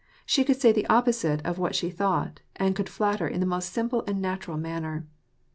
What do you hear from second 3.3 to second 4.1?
the most simple